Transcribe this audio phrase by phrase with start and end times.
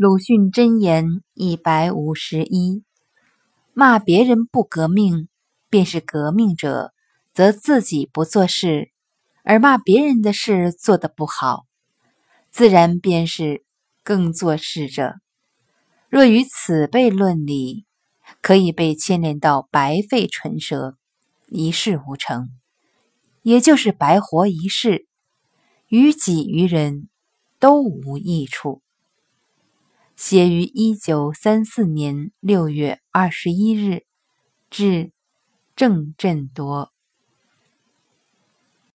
[0.00, 2.84] 鲁迅箴言一百五十一：
[3.74, 5.26] 骂别人不革命，
[5.68, 6.92] 便是革命者，
[7.34, 8.92] 则自己不做事；
[9.42, 11.64] 而骂别人的事做得不好，
[12.52, 13.64] 自然便是
[14.04, 15.16] 更做事者。
[16.08, 17.84] 若于此辈论理，
[18.40, 20.96] 可以被牵连到白费唇舌，
[21.48, 22.50] 一事无成，
[23.42, 25.08] 也就是白活一世，
[25.88, 27.08] 于己于人
[27.58, 28.80] 都无益处。
[30.18, 34.02] 写于一九三四年六月二十一日，
[34.68, 35.12] 至
[35.76, 36.92] 郑振铎。